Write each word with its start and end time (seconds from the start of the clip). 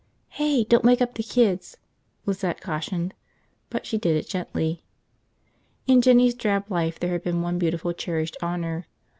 "Hey, 0.29 0.63
don't 0.63 0.83
wake 0.83 0.99
up 0.99 1.13
the 1.13 1.21
kids," 1.21 1.77
Lizette 2.25 2.59
cautioned, 2.59 3.13
but 3.69 3.85
she 3.85 3.99
did 3.99 4.17
it 4.17 4.27
gently. 4.27 4.81
In 5.85 6.01
Jinny's 6.01 6.33
drab 6.33 6.71
life 6.71 6.99
there 6.99 7.11
had 7.11 7.21
been 7.21 7.43
one 7.43 7.59
beautiful, 7.59 7.93
cherished 7.93 8.35
honor. 8.41 8.87